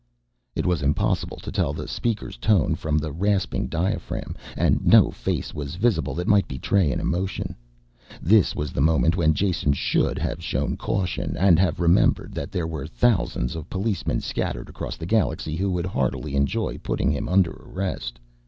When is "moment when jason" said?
8.81-9.73